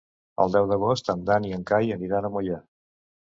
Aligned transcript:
El 0.45 0.53
deu 0.53 0.69
d'agost 0.71 1.11
en 1.15 1.21
Dan 1.27 1.45
i 1.49 1.53
en 1.59 1.67
Cai 1.73 1.93
aniran 1.97 2.27
a 2.27 2.33
Moià. 2.39 2.59